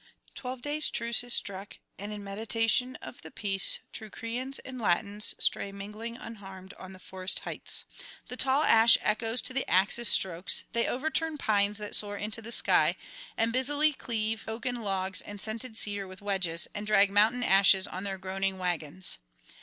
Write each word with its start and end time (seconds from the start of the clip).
Twelve 0.33 0.63
days' 0.63 0.89
truce 0.89 1.23
is 1.23 1.31
struck, 1.35 1.77
and 1.99 2.11
in 2.11 2.23
mediation 2.23 2.95
of 3.03 3.21
the 3.21 3.29
peace 3.29 3.77
Teucrians 3.93 4.57
and 4.65 4.81
Latins 4.81 5.35
stray 5.37 5.71
mingling 5.71 6.17
unharmed 6.17 6.73
on 6.79 6.93
the 6.93 6.97
forest 6.99 7.41
heights. 7.41 7.85
The 8.27 8.35
tall 8.35 8.63
ash 8.63 8.97
echoes 9.01 9.43
to 9.43 9.53
the 9.53 9.69
axe's 9.69 10.09
strokes; 10.09 10.63
they 10.73 10.87
overturn 10.87 11.37
pines 11.37 11.77
that 11.77 11.93
soar 11.93 12.17
into 12.17 12.41
the 12.41 12.51
sky, 12.51 12.95
and 13.37 13.53
busily 13.53 13.93
cleave 13.93 14.45
oaken 14.47 14.81
logs 14.81 15.21
and 15.21 15.39
scented 15.39 15.77
cedar 15.77 16.07
with 16.07 16.23
wedges, 16.23 16.67
and 16.73 16.87
drag 16.87 17.11
mountain 17.11 17.43
ashes 17.43 17.85
on 17.85 18.03
their 18.03 18.17
groaning 18.17 18.57
waggons. 18.57 19.19